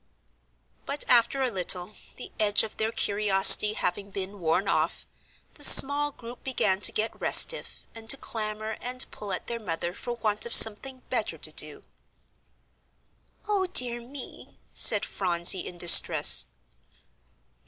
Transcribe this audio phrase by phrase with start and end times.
[0.87, 5.05] But after a little, the edge of their curiosity having been worn off,
[5.53, 9.93] the small group began to get restive, and to clamour and pull at their mother
[9.93, 11.83] for want of something better to do.
[13.47, 16.47] "O dear me!" said Phronsie, in distress.